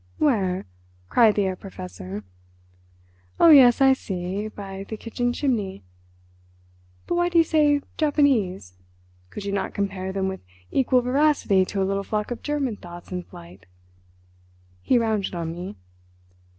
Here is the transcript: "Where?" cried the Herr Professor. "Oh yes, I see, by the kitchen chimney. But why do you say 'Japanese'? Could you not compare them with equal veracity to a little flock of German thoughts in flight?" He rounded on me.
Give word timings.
"Where?" 0.17 0.65
cried 1.09 1.35
the 1.35 1.43
Herr 1.43 1.55
Professor. 1.55 2.23
"Oh 3.39 3.51
yes, 3.51 3.81
I 3.81 3.93
see, 3.93 4.47
by 4.47 4.83
the 4.89 4.97
kitchen 4.97 5.31
chimney. 5.31 5.83
But 7.05 7.13
why 7.13 7.29
do 7.29 7.37
you 7.37 7.43
say 7.43 7.81
'Japanese'? 7.97 8.73
Could 9.29 9.45
you 9.45 9.51
not 9.51 9.75
compare 9.75 10.11
them 10.11 10.27
with 10.27 10.41
equal 10.71 11.01
veracity 11.03 11.65
to 11.65 11.83
a 11.83 11.85
little 11.85 12.01
flock 12.03 12.31
of 12.31 12.41
German 12.41 12.77
thoughts 12.77 13.11
in 13.11 13.21
flight?" 13.21 13.67
He 14.81 14.97
rounded 14.97 15.35
on 15.35 15.51
me. 15.53 15.75